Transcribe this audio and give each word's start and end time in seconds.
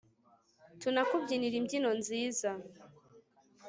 tunakubyinire 0.79 1.55
imbyino 1.57 1.89
nziza 1.99 2.49